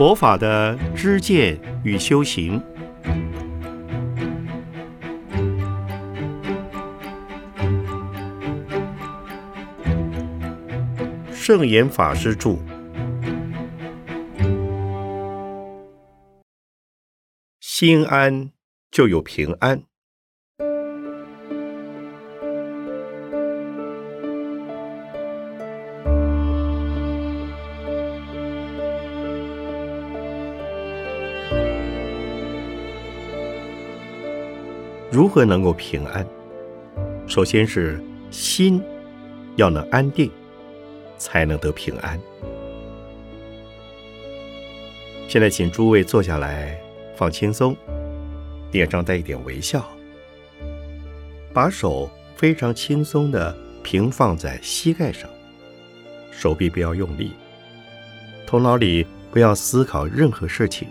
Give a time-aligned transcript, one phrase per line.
[0.00, 2.58] 佛法的知见与修行。
[11.30, 12.56] 圣严法师著。
[17.60, 18.52] 心安
[18.90, 19.89] 就有平安。
[35.30, 36.26] 如何能够平安？
[37.28, 38.02] 首先是
[38.32, 38.82] 心
[39.54, 40.28] 要能安定，
[41.18, 42.20] 才能得平安。
[45.28, 46.76] 现在，请诸位坐下来，
[47.14, 47.76] 放轻松，
[48.72, 49.88] 脸上带一点微笑，
[51.54, 55.30] 把手非常轻松的平放在膝盖上，
[56.32, 57.30] 手臂不要用力，
[58.48, 60.88] 头脑里不要思考任何事情，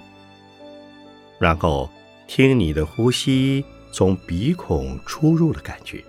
[1.37, 1.89] 然后
[2.25, 3.65] 听你的呼吸。
[3.91, 6.03] 从鼻孔出入的感觉，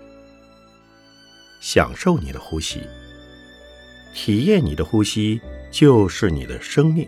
[1.59, 2.81] 享受你的呼吸，
[4.13, 7.07] 体验你的呼吸就是你的生命。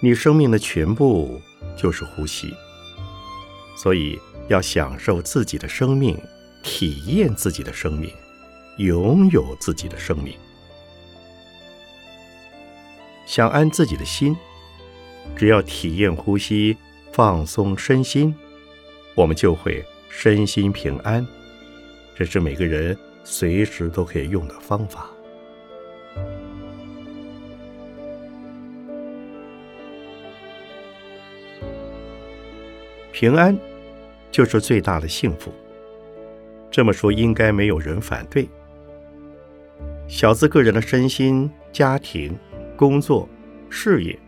[0.00, 1.40] 你生命的全部
[1.76, 2.52] 就是呼吸，
[3.76, 6.20] 所以要享受自己的生命，
[6.62, 8.12] 体验自己的生命，
[8.78, 10.36] 拥有自己的生命。
[13.26, 14.36] 想安自己的心，
[15.34, 16.76] 只要体验呼吸，
[17.12, 18.34] 放松身心。
[19.14, 21.26] 我们就会身心平安，
[22.14, 25.08] 这是每个人随时都可以用的方法。
[33.12, 33.56] 平安
[34.32, 35.52] 就是最大的幸福。
[36.68, 38.48] 这么说应该没有人反对。
[40.08, 42.36] 小资个人的身心、家庭、
[42.76, 43.28] 工作、
[43.70, 44.18] 事业，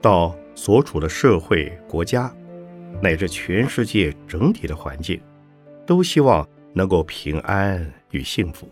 [0.00, 2.34] 到所处的社会、国家。
[3.02, 5.20] 乃至全世界整体的环境，
[5.86, 8.68] 都希望能够平安与幸福。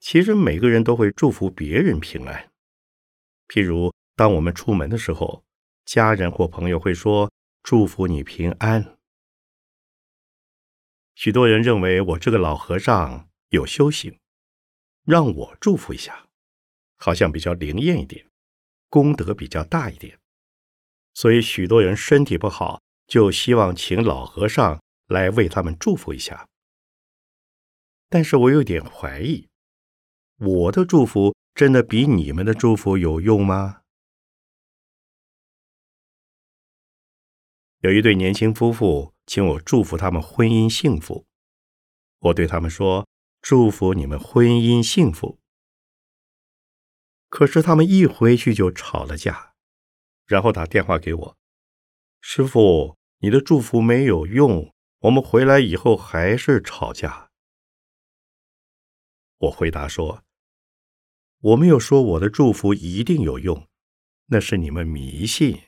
[0.00, 2.50] 其实每个人都会祝福别人平安。
[3.48, 5.44] 譬如，当我们出门的时候，
[5.84, 7.30] 家人或朋友会说
[7.62, 8.96] ：“祝福你平安。”
[11.14, 14.18] 许多人认为我这个老和尚有修行，
[15.04, 16.28] 让我祝福一下，
[16.96, 18.29] 好像比较灵验一点。
[18.90, 20.18] 功德比较大一点，
[21.14, 26.48] 所以许多人身体不好，就希望请老和尚来为他们祝福一下。
[28.08, 29.48] 但是我有点怀疑，
[30.36, 33.82] 我的祝福真的比你们的祝福有用吗？
[37.82, 41.24] 有一对年轻夫妇请我祝福他们婚姻幸福，
[42.18, 43.08] 我对他们说
[43.40, 45.39] ：“祝福你们婚姻幸福。”
[47.30, 49.54] 可是他们一回去就吵了架，
[50.26, 51.38] 然后打电话给我，
[52.20, 57.30] 师傅，你的祝福没有用，我们回来以后还是吵架。
[59.38, 60.24] 我回答说，
[61.38, 63.66] 我没有说我的祝福一定有用，
[64.26, 65.62] 那是你们迷信。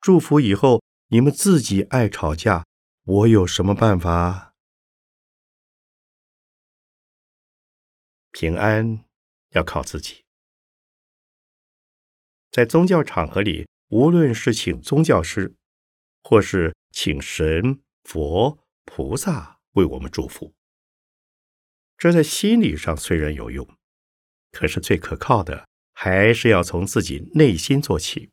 [0.00, 2.64] 祝福以后你们自己爱吵架，
[3.02, 4.54] 我有什么办法？
[8.30, 9.04] 平安
[9.50, 10.27] 要靠自己。
[12.50, 15.54] 在宗教场合里，无论是请宗教师，
[16.22, 20.54] 或是请神、佛、菩萨为我们祝福，
[21.96, 23.68] 这在心理上虽然有用，
[24.50, 28.30] 可是最可靠的还是要从自己内心做起。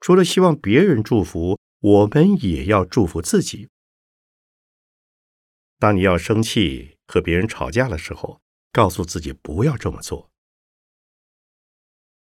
[0.00, 3.68] 除了希望别人祝福，我们也要祝福自己。
[5.78, 8.40] 当你要生气和别人吵架的时候，
[8.72, 10.29] 告诉自己不要这么做。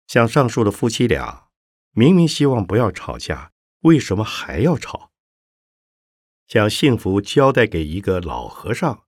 [0.06, 1.48] 像上述的夫妻俩，
[1.90, 5.12] 明明希望不要吵架，为什么还要吵？
[6.46, 9.06] 将幸福交代给一个老和尚，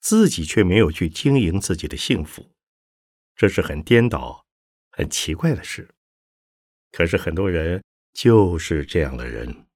[0.00, 2.54] 自己却没有去经营自己的幸福，
[3.34, 4.46] 这是很颠倒、
[4.90, 5.94] 很奇怪的事。
[6.92, 7.82] 可是很多人
[8.12, 9.66] 就是这样的人，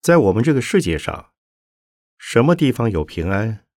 [0.00, 1.32] 在我们这个世界上，
[2.18, 3.67] 什么地方有平安？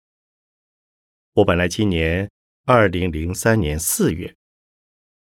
[1.34, 2.30] 我本来今年
[2.66, 4.36] 二零零三年四月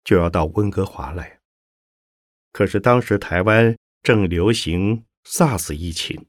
[0.04, 1.40] 就要到温哥华来，
[2.52, 6.28] 可是当时台湾正流行 SARS 疫情，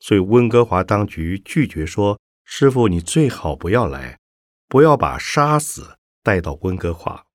[0.00, 4.18] 所以温哥华当局拒绝说：“师傅，你最好不要来，
[4.66, 7.26] 不要把杀死带到温哥华。”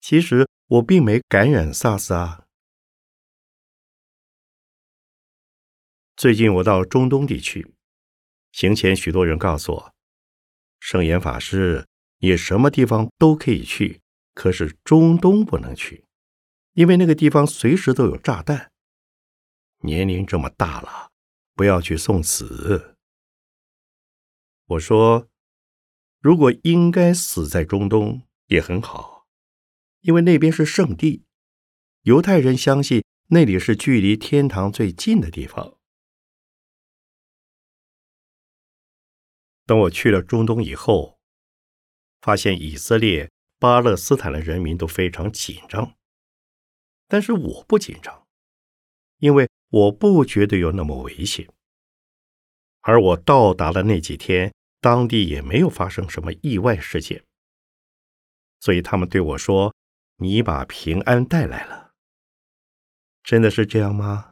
[0.00, 2.46] 其实我并没感染 SARS 啊。
[6.16, 7.74] 最近我到中东地区，
[8.52, 9.94] 行前许多人告诉我，
[10.84, 11.86] 圣严法师，
[12.18, 14.00] 你什么地方都可以去，
[14.34, 16.06] 可是中东不能去，
[16.72, 18.72] 因为那个地方随时都有炸弹。
[19.82, 21.12] 年龄这么大了，
[21.54, 22.96] 不要去送死。
[24.66, 25.28] 我说，
[26.20, 29.28] 如果应该死在中东也很好，
[30.00, 31.24] 因为那边是圣地，
[32.02, 35.78] 犹太人相信那里是距离天堂最近的地方。
[39.72, 41.18] 等我去了中东以后，
[42.20, 45.96] 发现以色列、巴勒斯坦的人民都非常紧张，
[47.08, 48.26] 但是我不紧张，
[49.20, 49.48] 因为。
[49.70, 51.48] 我不觉得有那么危险，
[52.82, 54.52] 而我到达的那几天，
[54.82, 57.24] 当地也没有发生什么意外事件，
[58.60, 59.74] 所以他们对我说
[60.20, 61.94] ：“你把平安带来了。”
[63.24, 64.31] 真的是这样吗？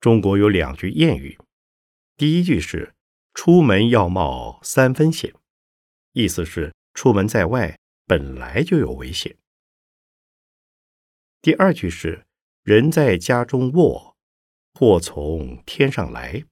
[0.00, 1.38] 中国有两句谚语，
[2.16, 2.94] 第一句是
[3.34, 5.34] “出门要冒三分险”，
[6.12, 9.36] 意思是出门在外本来就有危险。
[11.42, 12.24] 第二句是
[12.64, 14.16] “人在家中卧，
[14.72, 16.44] 祸从天上来”。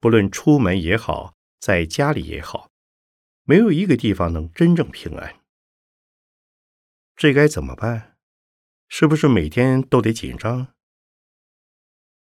[0.00, 2.72] 不论出门也好，在家里也好，
[3.44, 5.40] 没有一个地方能真正平安。
[7.14, 8.16] 这该怎么办？
[8.88, 10.74] 是不是每天都得紧张？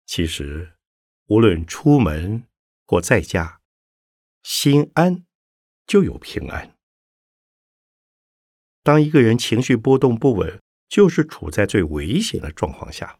[0.06, 0.76] 其实，
[1.26, 2.44] 无论出门
[2.86, 3.60] 或在家，
[4.42, 5.24] 心安
[5.86, 6.76] 就有平安。
[8.82, 13.18] 当一个人情绪波动不稳，就是处在最危险的状况下，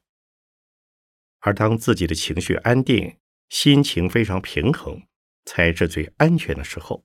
[1.41, 5.07] 而当自己的情绪安定、心情非常平衡，
[5.45, 7.05] 才是最安全的时候。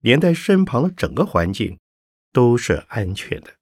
[0.00, 1.78] 连带身旁的整个环境
[2.32, 3.59] 都是安全的。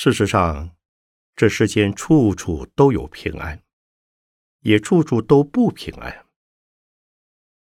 [0.00, 0.76] 事实上，
[1.34, 3.64] 这世间处处都有平安，
[4.60, 6.24] 也处处都不平安。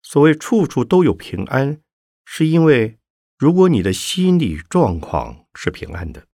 [0.00, 1.82] 所谓处处都有平安。
[2.24, 2.98] 是因为，
[3.36, 6.26] 如果你的心理状况是平安的，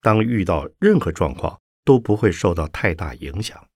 [0.00, 3.68] 当遇到任何状况都不会受到太大影响。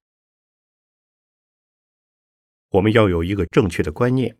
[2.70, 4.38] 我们要有一个正确的观念：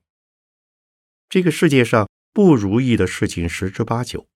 [1.28, 4.26] 这个世界上不如意的事情十之八九。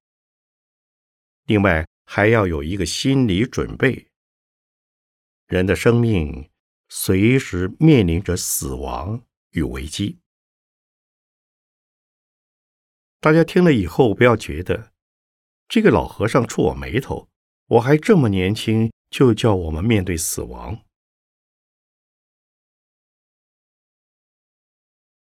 [1.47, 4.09] 另外，还要有一个心理准备：
[5.47, 6.51] 人的生命
[6.89, 10.19] 随时面临着死亡与危机。
[13.21, 14.95] 大家听了以后，不要觉得
[15.69, 17.29] 这个老和尚触我眉头。
[17.67, 20.83] 我还这么年轻，就叫我们面对死亡，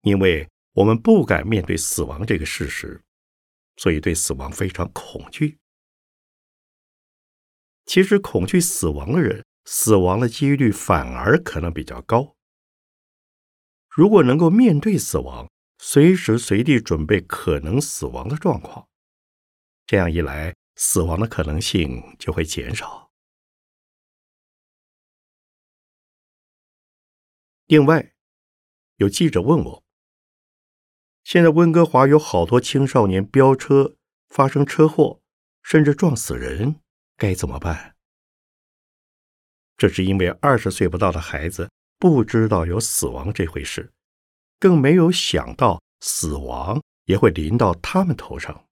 [0.04, 3.04] 因为我们不敢面对死亡这个事实，
[3.76, 5.60] 所以对死亡非常恐惧。
[7.94, 12.38] 其实，恐惧死亡的人，死亡的几率反而可能比较高。
[13.90, 18.88] 如果能够面对死亡，随时随地准备可能死亡的状况，
[19.86, 23.12] 这样一来，死亡的可能性就会减少。
[27.66, 28.14] 另外，
[28.96, 29.84] 有记者问我：
[31.26, 33.98] 现在温哥华有好多青少年飙车
[34.30, 35.22] 发生车祸，
[35.62, 36.80] 甚至撞死人，
[37.18, 37.91] 该怎么办？
[39.82, 43.92] 这是因为二十岁不到的孩子不知道有死亡这回事。
[44.60, 48.64] 更没有想到死亡也会临到他们头上，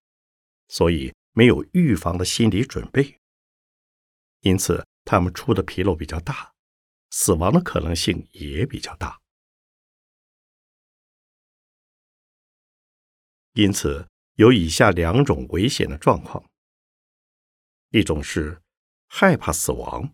[0.67, 3.17] 所以没有预防的心理准备，
[4.41, 6.53] 因此他们出的纰漏比较大，
[7.09, 9.19] 死亡的可能性也比较大。
[13.53, 16.47] 因此有以下两种危险的状况：
[17.89, 18.61] 一种是
[19.07, 20.13] 害怕死亡，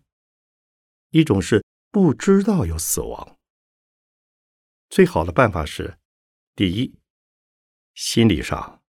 [1.10, 3.36] 一种是不知道有死亡。
[4.88, 5.98] 最好的办法是：
[6.54, 6.98] 第一，
[7.94, 8.82] 心理上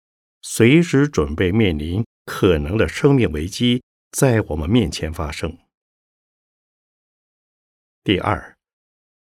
[0.42, 5.58] 随时准备面临可能的生命危机在我们面前发生；
[8.04, 8.58] 第二，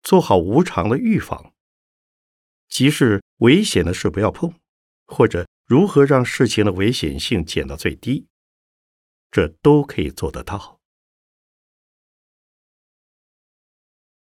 [0.02, 1.52] 做好无常的预防，
[2.68, 4.54] 即是危险的事不要碰，
[5.06, 8.26] 或者如何让事情的危险性减到最低，
[9.30, 10.79] 这都可以做得到。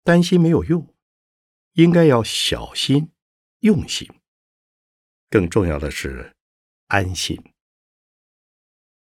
[0.07, 0.95] 担心没有用。
[1.73, 3.11] 应该要小心、
[3.59, 4.09] 用心，
[5.29, 6.33] 更重要的是
[6.87, 7.37] 安心。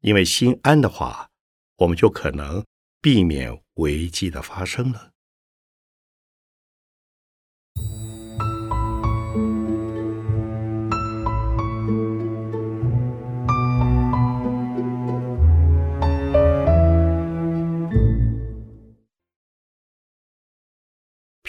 [0.00, 1.30] 因为心安的话，
[1.76, 2.66] 我们就可能
[3.00, 5.12] 避免危机的发生了。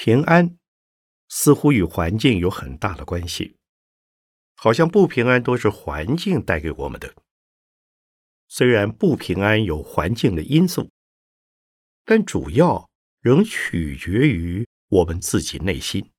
[0.07, 0.57] 平安
[1.27, 3.57] 似乎与环境有很大的关系，
[4.55, 7.13] 好像不平安都是环境带给我们的。
[8.47, 10.89] 虽然不平安有环境的因素，
[12.05, 16.09] 但主要仍取决于我们自己内心。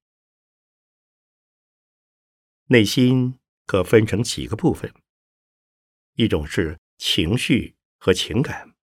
[2.66, 4.92] 内心可分成几个部分，
[6.12, 8.74] 一种是情绪和情感，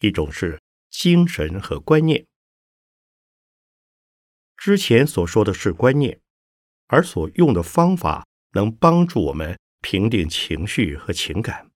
[0.00, 0.60] 一种是
[0.90, 2.26] 精神和观念。
[4.68, 6.20] 之前所说的是观念，
[6.88, 11.70] 而所用的方法能帮助我们平定情绪和情感。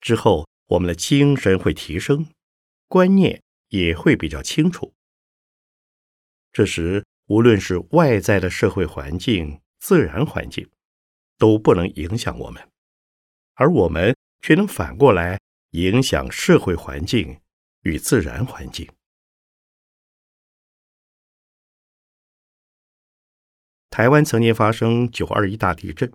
[0.00, 2.26] 之后，我们的精神会提升，
[2.88, 4.92] 观念也会比较清楚。
[6.52, 10.68] 这时，无论是外在的社会环境、自然环境，
[11.38, 12.68] 都不能影响我们，
[13.54, 15.38] 而我们却能反过来
[15.70, 17.38] 影响社会环境
[17.82, 18.90] 与自然环境。
[23.98, 26.12] 台湾曾经发生九二一大地震，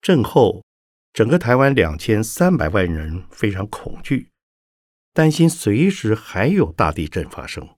[0.00, 0.64] 震后。
[1.12, 4.30] 整个台湾两千三百万人非常恐惧，
[5.12, 7.76] 担心随时还有大地震发生，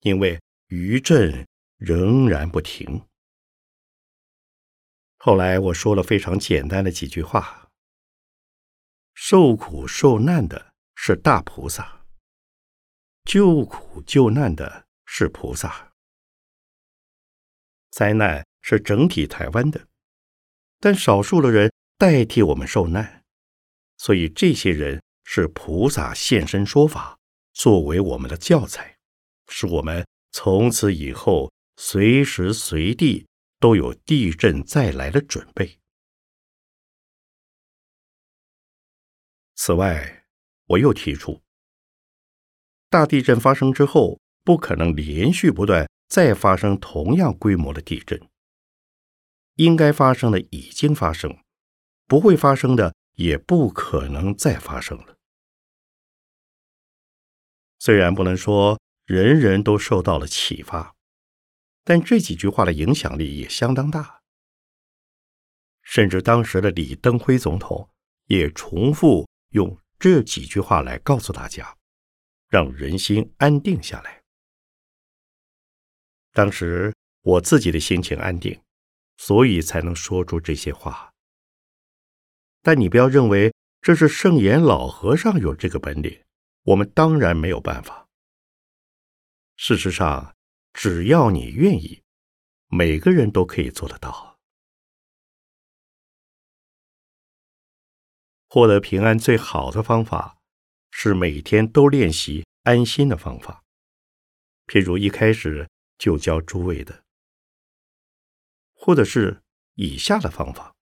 [0.00, 3.02] 因为余震仍然不停。
[5.18, 7.68] 后来我说了非常简单的几句话：
[9.12, 12.06] 受苦受难的是大菩萨，
[13.24, 15.92] 救苦救难的是菩萨，
[17.94, 19.86] 灾难是整体台湾的，
[20.80, 21.72] 但少数的人。
[21.96, 23.22] 代替我们受难，
[23.98, 27.16] 所以这些人是菩萨现身说法，
[27.52, 28.98] 作为我们的教材，
[29.46, 33.28] 使我们从此以后随时随地
[33.60, 35.78] 都有地震再来的准备。
[39.54, 40.26] 此外，
[40.66, 41.40] 我又提出，
[42.90, 48.28] 大地震发生之后，不可能连续不断再发生同样规模的地震，
[49.56, 51.36] 应该发生的已经发生。
[52.06, 55.16] 不会发生的，也不可能再发生了。
[57.80, 60.94] 虽然不能说人人都受到了启发，
[61.82, 64.20] 但这几句话的影响力也相当大。
[65.82, 67.90] 甚至当时的李登辉总统
[68.26, 71.76] 也重复用这几句话来告诉大家，
[72.48, 74.23] 让人心安定下来。
[76.34, 78.60] 当时我自己的心情安定，
[79.16, 81.12] 所以才能说出这些话。
[82.60, 86.22] 但你不要认为这是圣严老和尚有这个本领，
[86.64, 88.08] 我们当然没有办法。
[89.56, 90.34] 事实上，
[90.72, 92.02] 只要你愿意，
[92.66, 94.36] 每个人都可以做得到。
[98.48, 100.38] 获得平安最好的方法
[100.90, 103.62] 是每天都练习安心的方法，
[104.66, 107.04] 譬如一开始就教诸位的，
[108.72, 109.42] 或者是
[109.74, 110.74] 以下的方法。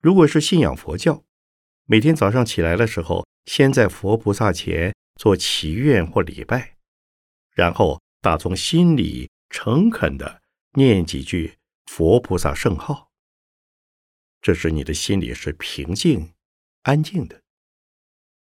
[0.00, 1.24] 如果是信仰佛教，
[1.84, 6.76] 每天早上起来的时候，先在佛菩萨前做祈愿或礼拜，
[7.52, 13.10] 然后打从心里诚恳的念几句佛菩萨圣号。
[14.42, 16.34] 这时你的心里是平静、
[16.82, 17.42] 安静的。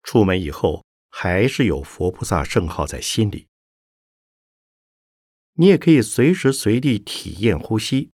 [0.03, 3.47] 出门以后还是有佛菩萨圣号在心里。
[5.59, 8.11] 你也可以随时随地体验呼吸。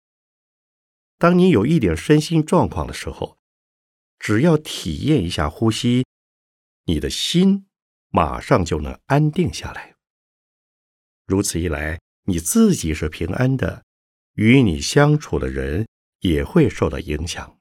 [1.19, 3.39] 当你有一点身心状况的时候，
[4.19, 6.07] 只要体验一下呼吸，
[6.85, 7.67] 你的心
[8.09, 9.95] 马上就能安定下来。
[11.27, 13.85] 如此一来，你自己是平安的，
[14.35, 15.87] 与你相处的人
[16.21, 17.59] 也会受到影响。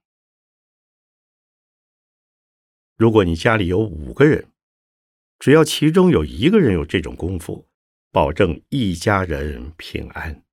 [2.97, 4.51] 如果你家里有五个人，
[5.37, 7.68] 只要其中有一个人有这种功夫，
[8.11, 10.43] 保证一家人平安。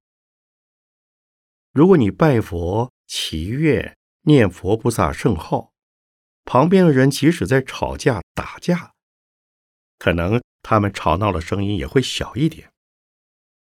[1.73, 2.93] 如果你拜佛。
[3.09, 5.73] 祈愿念佛菩萨圣号，
[6.45, 8.95] 旁边的人即使在吵架打架，
[9.97, 12.73] 可能他们吵闹的声音也会小一点。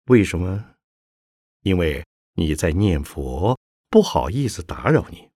[0.06, 0.74] 为什么？
[1.62, 3.60] 因为你在念佛，
[3.92, 5.30] 不好意思打扰你，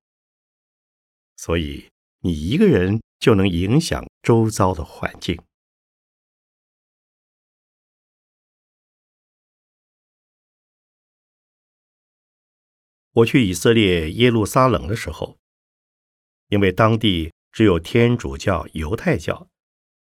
[1.38, 5.40] 所以你一个人就能影响周遭的环境。
[13.14, 15.40] 我去以色列耶路撒冷的时候，
[16.48, 19.48] 因为当地只有天主教、犹太教，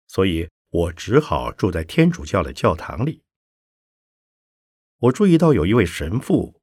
[0.07, 3.23] 所以我只好住在天主教的教堂里。
[4.99, 6.61] 我注意到有一位神父，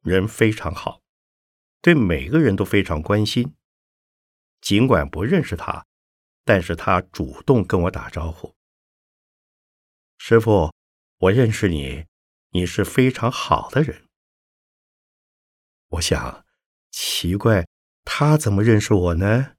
[0.00, 1.02] 人非常好，
[1.82, 3.54] 对每个人都非常关心。
[4.62, 5.86] 尽管不认识他，
[6.46, 8.54] 但是他主动跟我打招呼
[10.16, 10.72] ：“师傅，
[11.18, 12.06] 我认识你，
[12.52, 14.03] 你是非常好的人。”
[15.94, 16.44] 我想，
[16.90, 17.68] 奇怪，
[18.04, 19.54] 他怎么认识我呢？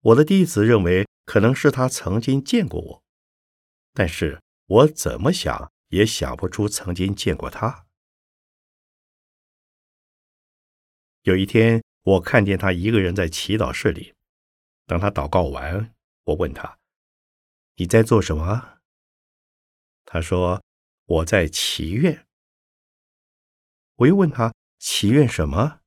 [0.00, 3.02] 我的弟子认为，可能是他曾经见过我，
[3.94, 7.86] 但是我怎么想也想不出曾经见过他。
[11.22, 14.12] 有一天，我看见他一个人在祈祷室里。
[14.86, 16.78] 等他祷告完，我问他
[17.76, 18.80] ：“你在做什么？”
[20.04, 20.62] 他说
[21.06, 22.26] ：“我在祈愿。”
[23.96, 25.80] 我又问他：“祈愿什么？”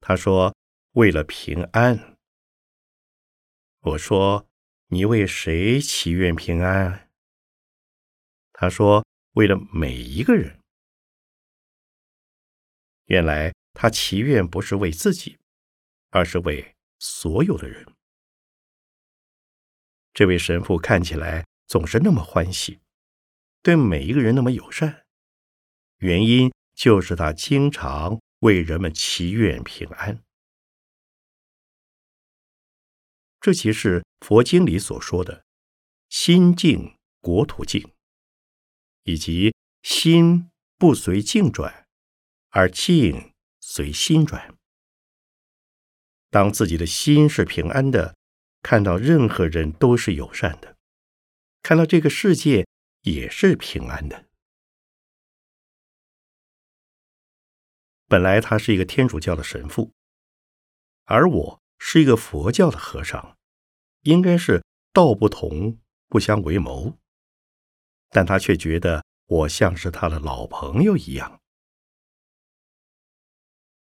[0.00, 0.54] 他说
[0.92, 2.18] ：“为了平安。”
[3.80, 4.48] 我说
[4.88, 7.10] ：“你为谁祈愿平安？”
[8.52, 10.60] 他说：“为了每一个人。”
[13.06, 13.52] 原来。
[13.80, 15.38] 他祈愿不是为自己，
[16.10, 17.86] 而是为所有的人。
[20.12, 22.80] 这位神父看起来总是那么欢喜，
[23.62, 25.06] 对每一个人那么友善，
[25.98, 30.22] 原因就是他经常为人们祈愿平安。
[33.40, 35.44] 这即是佛经里所说的
[36.08, 37.92] “心静国土静”，
[39.02, 41.88] 以及“心不随境转，
[42.50, 43.32] 而境”。
[43.60, 44.56] 随心转。
[46.30, 48.16] 当自己的心是平安的，
[48.62, 50.78] 看到任何人都是友善的，
[51.60, 52.66] 看到这个世界
[53.02, 54.27] 也是平安的。
[58.08, 59.92] 本来他是一个天主教的神父，
[61.04, 63.36] 而我是一个佛教的和尚，
[64.02, 66.96] 应该是道不同不相为谋，
[68.08, 71.38] 但他却觉得我像是他的老朋友一样。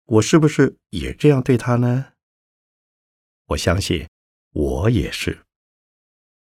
[0.04, 2.12] 我是不是也这样对他呢？
[3.46, 4.08] 我相信
[4.52, 5.42] 我也是。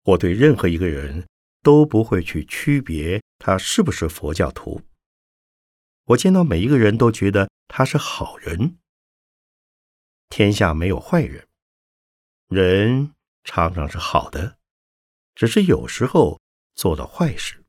[0.05, 1.27] 我对任何一个人
[1.61, 4.83] 都不会去区别他是不是佛教徒。
[6.05, 8.79] 我见到每一个人都觉得他是好人。
[10.29, 11.47] 天下没有坏人，
[12.49, 14.59] 人常常是好的，
[15.35, 16.41] 只是有时候
[16.75, 17.65] 做了坏事。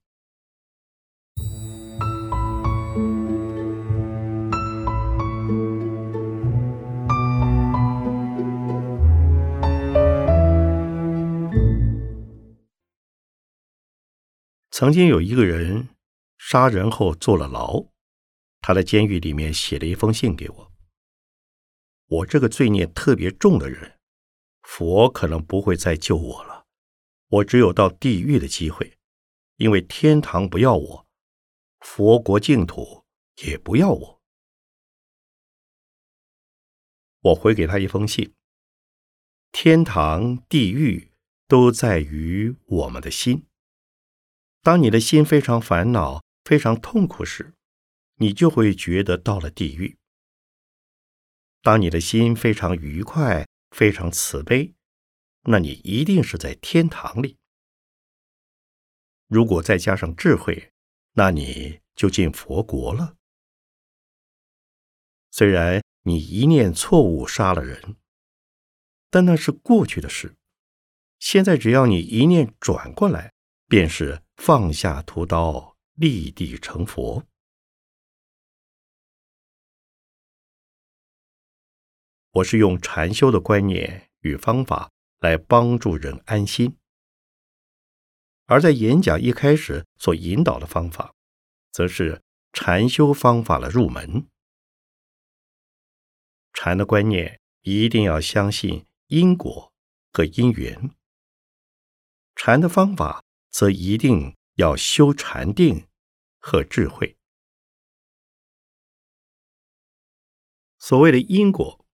[14.71, 15.87] 曾经有一个人
[16.37, 17.85] 杀人后坐了牢，
[18.67, 20.71] 他在监狱里面写了一封信给我。
[22.07, 23.99] 我这个罪孽特别重的人，
[24.63, 26.65] 佛可能不会再救我了，
[27.27, 28.97] 我只有到地狱的机会，
[29.57, 31.07] 因为天堂不要我，
[31.81, 33.05] 佛国净土
[33.43, 34.21] 也不要我。
[37.19, 38.33] 我回给他一封信：
[39.51, 41.11] 天堂、地狱
[41.47, 43.45] 都在于我们的心。
[44.63, 47.53] 当你的心非常烦恼、非常痛苦时，
[48.15, 49.97] 你就会觉得到了地狱；
[51.61, 54.73] 当你的心非常愉快、非常慈悲，
[55.43, 57.37] 那你一定是在天堂里。
[59.27, 60.71] 如果再加上智慧，
[61.13, 63.15] 那你就进佛国了。
[65.31, 67.95] 虽然你一念错误杀了人，
[69.09, 70.35] 但那是过去的事。
[71.19, 73.33] 现在只要你一念转过来，
[73.67, 74.21] 便是。
[74.37, 77.23] 放下屠刀，立地成佛。
[82.35, 86.77] 我是用禅修的观念与方法来帮助人安心，
[88.45, 91.13] 而在演讲一开始所引导的方法，
[91.71, 92.21] 则是
[92.51, 94.27] 禅修方法的入门。
[96.51, 99.71] 禅的观念一定要相信因果
[100.11, 100.91] 和因缘，
[102.35, 103.23] 禅的方法。
[103.55, 105.87] 则一定要修禅定
[106.39, 107.15] 和智慧。
[110.77, 111.84] 所谓的因果，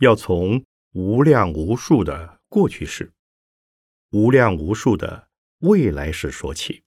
[0.00, 3.14] 要从无量无数的过去式、
[4.10, 6.84] 无量无数的未来式说起。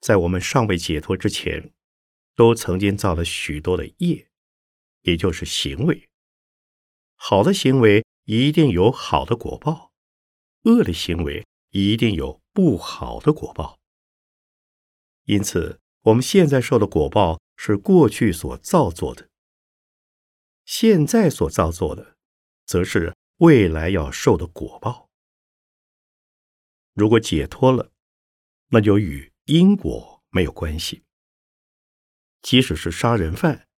[0.00, 1.72] 在我们尚未解脱之前，
[2.36, 4.28] 都曾经造了许多的业，
[5.00, 6.08] 也就是行为。
[7.16, 9.92] 好的行为一定有好的果报，
[10.62, 11.44] 恶的行为。
[11.70, 13.78] 一定有不好的果报，
[15.24, 19.28] 因此我们现在受的果报是过去所造作的；
[20.66, 22.18] 现在所造作的，
[22.66, 25.08] 则是未来要受的果报。
[26.92, 27.92] 如果解脱了，
[28.68, 31.04] 那就与因果没有关系。
[32.42, 33.68] 即使是杀人犯，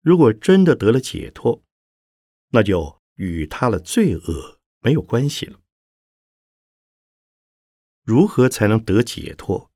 [0.00, 1.64] 如果真的得了解脱，
[2.50, 5.60] 那就与他的罪恶没有关系了。
[8.02, 9.72] 如何才能得解脱？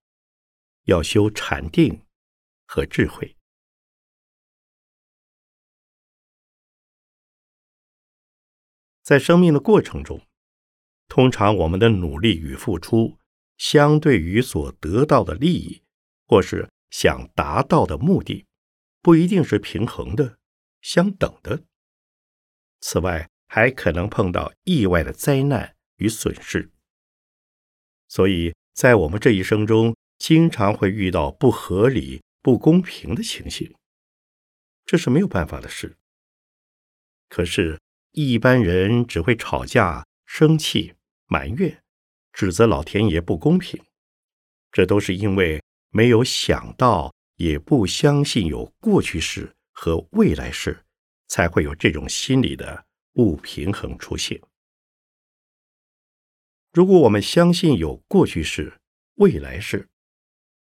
[0.85, 2.07] 要修禅定
[2.65, 3.38] 和智慧。
[9.09, 10.21] 在生命的过程中，
[11.09, 13.17] 通常我们的努力与付出，
[13.57, 15.83] 相对于所得到的利益，
[16.27, 18.45] 或是想达到的目的，
[19.01, 20.39] 不一定是平衡的、
[20.83, 21.65] 相等的。
[22.83, 26.71] 此外，还可能碰到意外的灾难与损失。
[28.09, 33.75] 所以在我们这一生中，经常会遇到不合理、不公平的情形，
[34.85, 35.97] 这是没有办法的事。
[37.31, 37.81] 可是。
[38.13, 40.95] 一般人只会吵架、生气、
[41.27, 41.83] 埋怨、
[42.33, 43.81] 指责老天爷不公平，
[44.73, 50.85] 这都是因为没有想到，也不相信有过去式和未来式，
[51.29, 54.41] 才会有这种心理的不平衡出现。
[56.73, 58.79] 如果我们相信有过去式、
[59.15, 59.89] 未来式，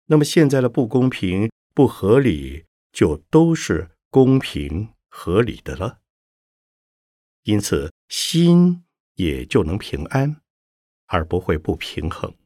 [0.06, 6.00] 那么现在的不公平、不合理就都是公平合理的了。
[7.48, 8.84] 因此，心
[9.14, 10.42] 也就能平安，
[11.06, 12.36] 而不会不平衡。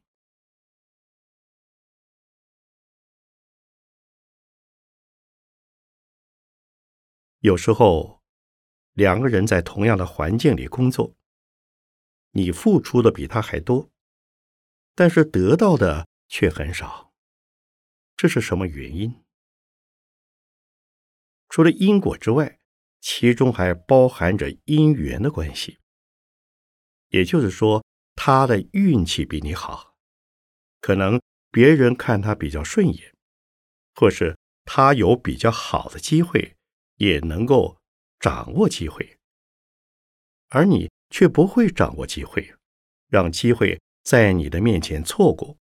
[7.40, 8.22] 有时候，
[8.92, 11.16] 两个人在同样的环境里工作，
[12.30, 13.90] 你付出的比他还多，
[14.94, 17.12] 但是得到的却很少，
[18.16, 19.24] 这是什么原因？
[21.48, 22.61] 除了因果之外。
[23.02, 25.78] 其中还包含着因缘的关系，
[27.08, 27.84] 也就是说，
[28.14, 29.96] 他的运气比你好，
[30.80, 33.12] 可能别人看他比较顺眼，
[33.96, 36.54] 或是他有比较好的机会，
[36.94, 37.76] 也能够
[38.20, 39.18] 掌握机会，
[40.50, 42.54] 而你却不会掌握机会，
[43.08, 45.58] 让机会在你的面前错过，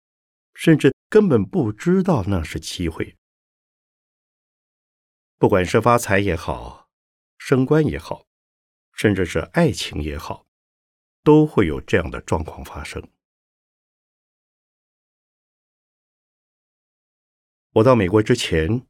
[0.55, 3.17] 甚至根本不知道那是机会。
[5.37, 6.84] 不管是发财也好。
[7.47, 8.25] 升官也好，
[8.95, 10.47] 甚至是爱情也好，
[11.23, 13.07] 都会有这样的状况发生。
[17.73, 18.87] 我到美国之前，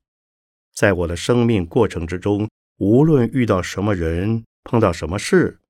[0.73, 5.61] 在我的生命过程之中，无论遇到什么人，碰到什么事，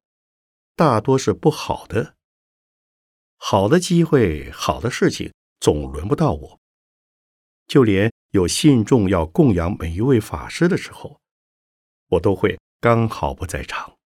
[0.77, 2.17] 大多是不好的。
[3.37, 6.61] 好的机会、好的事情总轮不到我。
[7.67, 11.19] 就连有信众要供养每一位法师的时候，
[12.09, 12.61] 我都会。
[12.85, 13.97] 刚好不在场，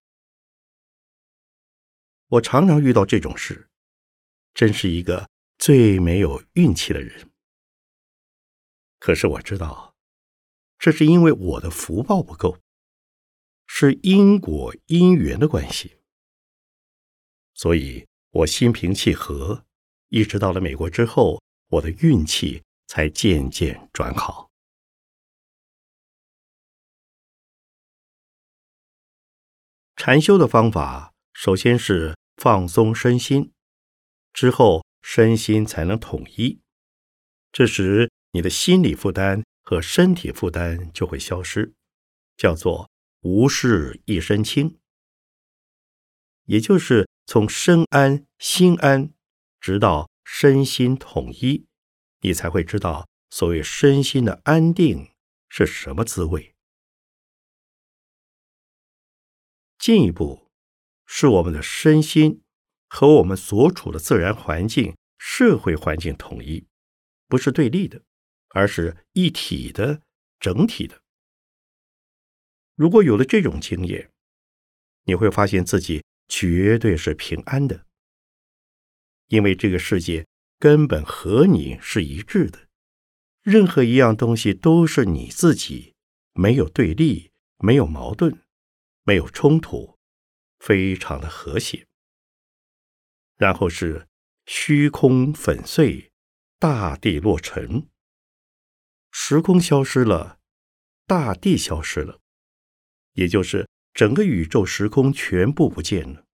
[2.29, 3.69] 我常常遇到这种事，
[4.55, 7.29] 真是一个最没有运气的人。
[9.01, 9.97] 可是我知道，
[10.79, 12.61] 这是因为我的福报不够，
[13.67, 15.97] 是因果因缘的关系，
[17.55, 19.67] 所以我心平气和，
[20.11, 24.48] 一直到了美国之后，我的运气才渐渐转好。
[29.99, 33.51] 禅修的方法，首先是放松身心，
[34.33, 36.61] 之后身心才能统一。
[37.51, 41.75] 这时，你的心理负担和身体负担就会消失，
[42.37, 42.89] 叫做
[43.23, 44.79] 无事一身轻。
[46.45, 49.13] 也就是从身安心安，
[49.61, 51.67] 直到身心统一，
[52.21, 55.11] 你才会知道所谓身心的安定
[55.49, 56.55] 是什么滋味。
[59.79, 60.51] 进一步，
[61.07, 62.43] 是我们的身心
[62.89, 66.67] 和我们所处的自然环境、社会环境统一，
[67.29, 68.03] 不是对立的，
[68.49, 70.03] 而是一体的、
[70.41, 71.01] 整体的。
[72.75, 74.11] 如果有了这种经验，
[75.05, 77.87] 你会发现自己绝对是平安的，
[79.29, 80.27] 因为这个世界
[80.59, 82.69] 根本和你是一致的，
[83.43, 85.95] 任何一样东西都是你自己，
[86.35, 88.43] 没有对立，没有矛盾。
[89.09, 89.99] 没有冲突，
[90.59, 91.87] 非常的和谐。
[93.37, 94.07] 然后是
[94.45, 96.13] 虚空粉碎，
[96.59, 97.89] 大地落尘，
[99.11, 100.41] 时空消失了，
[101.07, 102.21] 大地消失了，
[103.13, 106.27] 也就是整个宇宙时空全部不见了，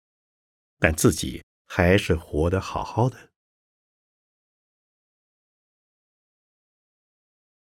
[0.80, 3.30] 但自己还是活得好好的。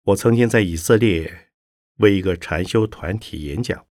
[0.03, 1.51] 我曾经在以色列
[1.95, 3.88] 为一个禅修团体演讲。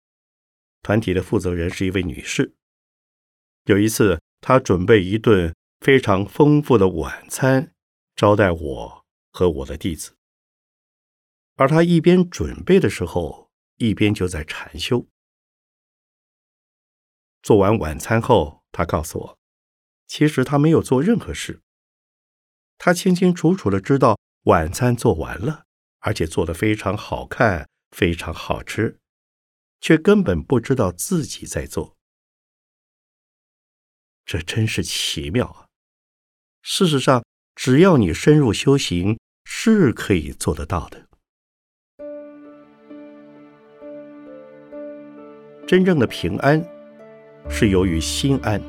[0.87, 2.55] 团体的负责人是一位女士。
[3.65, 7.73] 有一次，她准备一顿非常丰富的晚餐
[8.15, 10.15] 招待我和我的弟子，
[11.57, 15.05] 而她一边准备的时候，一边就在禅修。
[17.41, 19.39] 做完晚餐后，她告诉我，
[20.07, 21.59] 其实她没有做任何事，
[22.77, 25.65] 他清清楚楚的知道晚餐做完了，
[25.99, 29.01] 而且做的非常好看，非常好吃，
[29.79, 31.95] 却根本不知道自己在做。
[34.25, 35.65] 这真是奇妙啊！
[36.61, 37.23] 事实上，
[37.55, 41.07] 只要你深入修行，是可以做得到的。
[45.65, 46.61] 真正的平安，
[47.49, 48.61] 是由于心安。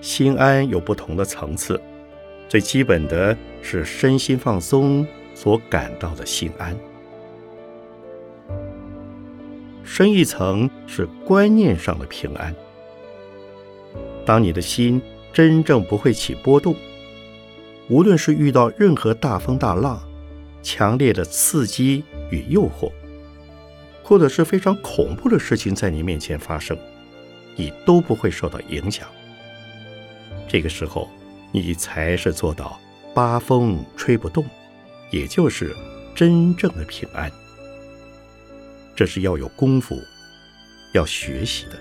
[0.00, 1.78] 心安有不同的层次，
[2.48, 6.74] 最基本的是身心放松所感到的心安。
[9.92, 12.54] 深一层是观念上的平安。
[14.24, 16.76] 当你的心真正不会起波动，
[17.88, 20.00] 无论是遇到任何大风大浪、
[20.62, 22.92] 强烈的刺激与诱惑，
[24.04, 26.78] 或者是非常恐怖的事情在你面前发生，
[27.56, 29.08] 你都不会受到影响。
[30.46, 31.10] 这个时候，
[31.50, 32.78] 你才是做到
[33.12, 34.46] 八风吹不动，
[35.10, 35.74] 也就是
[36.14, 37.28] 真正的平安。
[39.00, 39.98] 这是要有功夫，
[40.92, 41.78] 要学习的。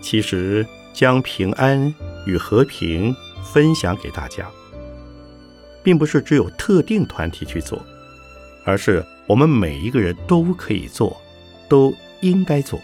[0.00, 1.94] 其实，将平安
[2.26, 3.14] 与和平
[3.52, 4.50] 分享给大家，
[5.82, 7.84] 并不是只有特定团体去做，
[8.64, 11.20] 而是我们每一个人都可以做，
[11.68, 12.80] 都应该做。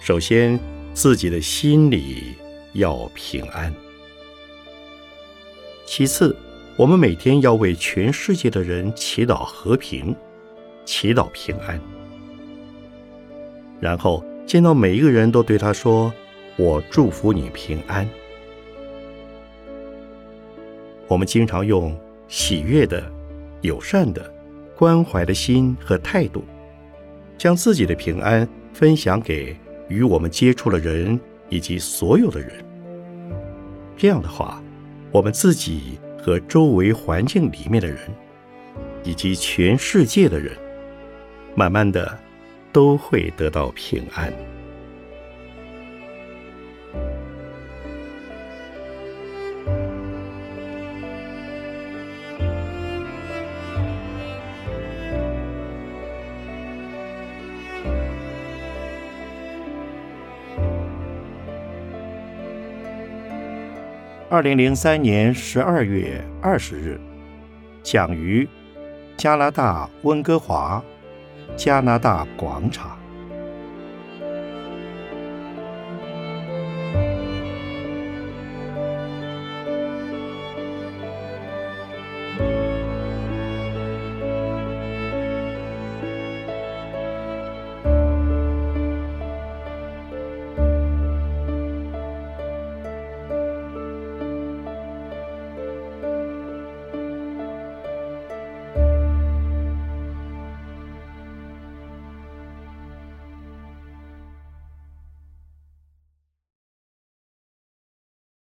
[0.00, 0.56] 首先，
[0.92, 2.36] 自己的心里
[2.74, 3.74] 要平安。
[5.86, 6.34] 其次，
[6.76, 10.14] 我们每天要为全世界的人祈祷和平，
[10.84, 11.80] 祈祷平安。
[13.80, 16.12] 然后，见到每一个人都对他说
[16.56, 18.08] ：“我祝福你平安。”
[21.06, 21.94] 我们经常用
[22.28, 23.02] 喜悦的、
[23.60, 24.32] 友善的、
[24.76, 26.42] 关怀的心和态度，
[27.36, 29.56] 将自己的平安分享给。
[29.86, 31.20] 与我们接触的人
[31.50, 32.52] 以及所有的人，
[33.98, 34.63] 这样的话，
[35.14, 37.98] 我们自己和周围环境里面的人，
[39.04, 40.50] 以及全世界的人，
[41.54, 42.18] 慢慢的
[42.72, 44.32] 都会得到平安。
[64.34, 67.00] 二零零三年十二月二十日，
[67.84, 68.48] 讲于
[69.16, 70.82] 加拿大温哥华
[71.54, 72.93] 加拿大广场。